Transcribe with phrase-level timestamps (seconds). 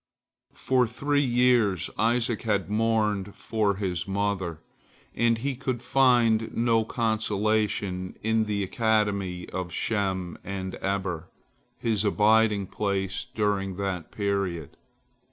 [0.55, 4.59] For three years Isaac had mourned for his mother,
[5.13, 11.27] and he could find no consolation in the academy of Shem and Eber,
[11.77, 14.75] his abiding place during that period.